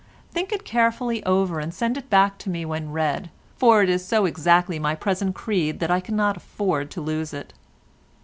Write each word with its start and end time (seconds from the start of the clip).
Think 0.31 0.51
it 0.51 0.65
carefully 0.65 1.23
over 1.25 1.59
and 1.59 1.71
send 1.71 1.95
it 1.95 2.09
back 2.09 2.39
to 2.39 2.49
me 2.49 2.65
when 2.65 2.89
read, 2.89 3.29
for 3.57 3.83
it 3.83 3.87
is 3.89 4.03
so 4.03 4.25
exactly 4.25 4.79
my 4.79 4.95
present 4.95 5.35
creed 5.35 5.79
that 5.79 5.91
I 5.91 5.99
cannot 5.99 6.37
afford 6.37 6.89
to 6.89 7.01
lose 7.01 7.35
it. 7.35 7.53